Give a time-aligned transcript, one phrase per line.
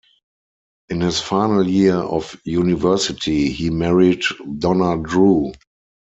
[0.89, 4.23] In his final year of university, he married
[4.57, 5.51] Donna Drew.